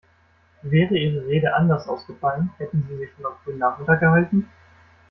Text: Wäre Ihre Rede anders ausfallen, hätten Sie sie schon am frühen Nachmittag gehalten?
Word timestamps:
Wäre 0.63 0.97
Ihre 0.97 1.27
Rede 1.27 1.53
anders 1.53 1.87
ausfallen, 1.87 2.49
hätten 2.57 2.83
Sie 2.89 2.97
sie 2.97 3.07
schon 3.15 3.27
am 3.27 3.37
frühen 3.43 3.59
Nachmittag 3.59 3.99
gehalten? 3.99 4.49